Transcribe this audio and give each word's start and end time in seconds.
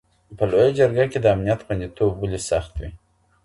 په 0.37 0.43
لویه 0.49 0.69
جرګه 0.77 1.05
کي 1.11 1.19
د 1.21 1.25
امنیت 1.35 1.59
خوندیتوب 1.65 2.11
ولي 2.21 2.39
سخت 2.49 2.71
وي؟ 2.79 2.89